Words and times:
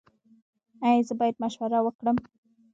ایا 0.87 1.01
زه 1.07 1.13
باید 1.19 1.41
مشوره 1.43 1.79
ورکړم؟ 1.81 2.17